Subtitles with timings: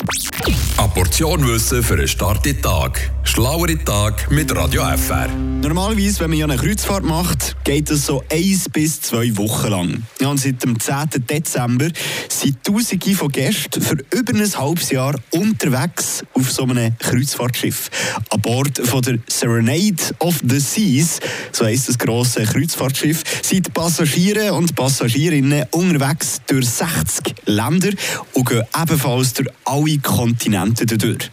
[0.00, 3.10] Eine Portion Wissen für einen starken Tag.
[3.22, 5.28] Schlauere Tag mit Radio FR.
[5.28, 10.02] Normalerweise, wenn man ja eine Kreuzfahrt macht, geht das so eins bis zwei Wochen lang.
[10.18, 11.26] Ja, und seit dem 10.
[11.28, 11.90] Dezember
[12.28, 17.90] sind Tausende von Gästen für über ein halbes Jahr unterwegs auf so einem Kreuzfahrtschiff.
[18.30, 21.20] An Bord von der Serenade of the Seas,
[21.52, 27.90] so heisst das grosse Kreuzfahrtschiff, sind Passagiere und Passagierinnen unterwegs durch 60 Länder
[28.32, 31.30] und gehen ebenfalls durch alle Kontinente durch.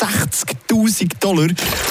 [0.00, 1.48] 60.000 Dollar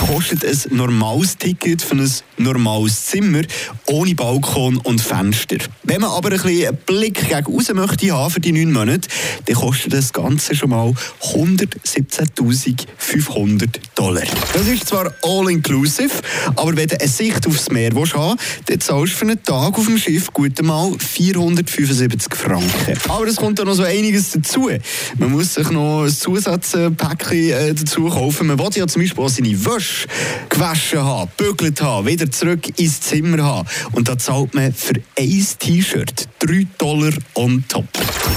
[0.07, 3.43] kostet ein normales Ticket für ein normales Zimmer
[3.85, 5.57] ohne Balkon und Fenster.
[5.83, 9.07] Wenn man aber ein bisschen einen Blick gegen raus möchte haben für die neun Monate,
[9.45, 10.91] dann kostet das Ganze schon mal
[11.21, 14.23] 117.500 Dollar.
[14.53, 16.09] Das ist zwar all-inclusive,
[16.55, 18.39] aber wenn du eine Sicht aufs Meer willst dann
[18.79, 22.97] zahlst du für einen Tag auf dem Schiff gut mal 475 Franken.
[23.07, 24.71] Aber es kommt da noch so einiges dazu.
[25.19, 28.47] Man muss sich noch ein Zusatzpäckchen äh, dazu kaufen.
[28.47, 30.07] Man will ja zum Beispiel auch seine Wäsche
[30.49, 33.67] gewaschen haben, bügelt haben, wieder zurück ins Zimmer haben.
[33.91, 37.87] Und da zahlt man für ein T-Shirt 3 Dollar on top.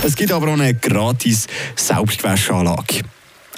[0.02, 1.46] Es gibt aber auch eine gratis
[1.76, 3.02] Selbstwäscheanlage.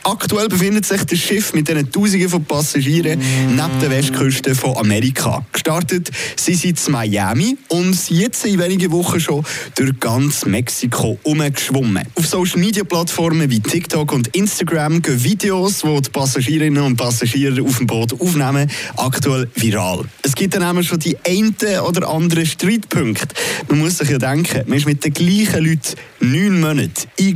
[0.07, 5.47] Aktuell befindet sich das Schiff mit diesen Tausenden von Passagieren neben der Westküste von Amerika.
[5.51, 9.43] Gestartet sind sie in Miami und sind jetzt in wenigen Wochen schon
[9.77, 12.05] durch ganz Mexiko umgeschwommen.
[12.17, 17.63] Auf Social Media Plattformen wie TikTok und Instagram gehen Videos, die die Passagierinnen und Passagiere
[17.63, 20.05] auf dem Boot aufnehmen, aktuell viral.
[20.21, 21.57] Es gibt dann schon die einen
[21.89, 23.35] oder anderen Streitpunkte.
[23.69, 27.35] Man muss sich ja denken, man ist mit den gleichen Leuten neun Monate eingeschlafen